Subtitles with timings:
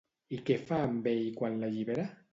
[0.37, 2.11] I què fa amb ell quan l'allibera?